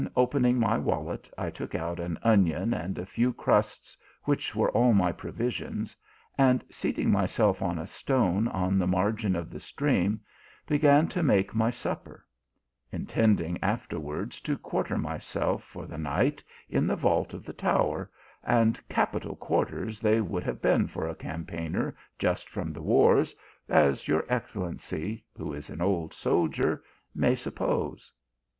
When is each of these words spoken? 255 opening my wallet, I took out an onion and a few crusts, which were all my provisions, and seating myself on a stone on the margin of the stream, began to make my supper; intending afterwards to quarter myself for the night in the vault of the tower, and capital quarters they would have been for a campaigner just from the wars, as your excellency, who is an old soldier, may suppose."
255 0.03 0.23
opening 0.25 0.59
my 0.59 0.77
wallet, 0.79 1.29
I 1.37 1.51
took 1.51 1.75
out 1.75 1.99
an 1.99 2.17
onion 2.23 2.73
and 2.73 2.97
a 2.97 3.05
few 3.05 3.31
crusts, 3.33 3.95
which 4.23 4.55
were 4.55 4.71
all 4.71 4.93
my 4.93 5.11
provisions, 5.11 5.95
and 6.39 6.63
seating 6.71 7.11
myself 7.11 7.61
on 7.61 7.77
a 7.77 7.85
stone 7.85 8.47
on 8.47 8.79
the 8.79 8.87
margin 8.87 9.35
of 9.35 9.51
the 9.51 9.59
stream, 9.59 10.19
began 10.65 11.07
to 11.09 11.21
make 11.21 11.53
my 11.53 11.69
supper; 11.69 12.25
intending 12.91 13.59
afterwards 13.63 14.39
to 14.41 14.57
quarter 14.57 14.97
myself 14.97 15.63
for 15.63 15.85
the 15.85 15.99
night 15.99 16.43
in 16.67 16.87
the 16.87 16.95
vault 16.95 17.35
of 17.35 17.45
the 17.45 17.53
tower, 17.53 18.09
and 18.43 18.81
capital 18.89 19.35
quarters 19.35 19.99
they 19.99 20.19
would 20.19 20.41
have 20.43 20.63
been 20.63 20.87
for 20.87 21.07
a 21.07 21.13
campaigner 21.13 21.95
just 22.17 22.49
from 22.49 22.73
the 22.73 22.81
wars, 22.81 23.35
as 23.69 24.07
your 24.07 24.25
excellency, 24.29 25.23
who 25.37 25.53
is 25.53 25.69
an 25.69 25.79
old 25.79 26.11
soldier, 26.11 26.83
may 27.13 27.35
suppose." 27.35 28.11